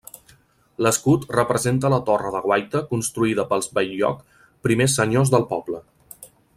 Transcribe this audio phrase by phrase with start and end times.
[0.85, 4.27] L'escut representa la torre de guaita construïda pels Bell-lloc,
[4.69, 5.85] primers senyors del poble.